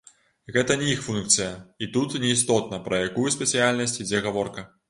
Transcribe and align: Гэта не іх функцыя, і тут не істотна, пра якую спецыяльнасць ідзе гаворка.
Гэта 0.53 0.77
не 0.81 0.87
іх 0.93 1.03
функцыя, 1.07 1.51
і 1.87 1.91
тут 1.97 2.17
не 2.25 2.33
істотна, 2.39 2.83
пра 2.91 3.05
якую 3.11 3.29
спецыяльнасць 3.39 3.99
ідзе 4.07 4.27
гаворка. 4.29 4.71